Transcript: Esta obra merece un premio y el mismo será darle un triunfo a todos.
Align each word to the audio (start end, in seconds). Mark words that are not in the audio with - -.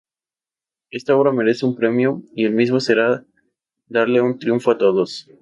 Esta 0.89 1.15
obra 1.15 1.31
merece 1.31 1.63
un 1.63 1.75
premio 1.75 2.23
y 2.33 2.45
el 2.45 2.55
mismo 2.55 2.79
será 2.79 3.23
darle 3.87 4.19
un 4.19 4.39
triunfo 4.39 4.71
a 4.71 4.77
todos. 4.79 5.29